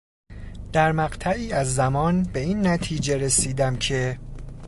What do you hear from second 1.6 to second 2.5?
زمان به